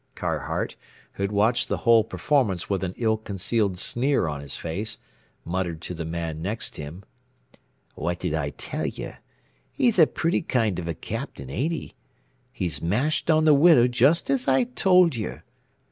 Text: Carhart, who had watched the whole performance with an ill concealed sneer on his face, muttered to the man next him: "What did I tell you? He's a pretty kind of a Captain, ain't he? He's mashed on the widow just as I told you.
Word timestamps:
Carhart, 0.15 0.75
who 1.11 1.21
had 1.21 1.31
watched 1.31 1.67
the 1.67 1.77
whole 1.85 2.03
performance 2.03 2.67
with 2.67 2.83
an 2.83 2.95
ill 2.97 3.17
concealed 3.17 3.77
sneer 3.77 4.25
on 4.27 4.41
his 4.41 4.57
face, 4.57 4.97
muttered 5.45 5.79
to 5.83 5.93
the 5.93 6.05
man 6.05 6.41
next 6.41 6.77
him: 6.77 7.03
"What 7.93 8.17
did 8.19 8.33
I 8.33 8.49
tell 8.49 8.87
you? 8.87 9.13
He's 9.71 9.99
a 9.99 10.07
pretty 10.07 10.41
kind 10.41 10.79
of 10.79 10.87
a 10.87 10.95
Captain, 10.95 11.51
ain't 11.51 11.71
he? 11.73 11.93
He's 12.51 12.81
mashed 12.81 13.29
on 13.29 13.45
the 13.45 13.53
widow 13.53 13.85
just 13.85 14.31
as 14.31 14.47
I 14.47 14.63
told 14.63 15.15
you. 15.15 15.43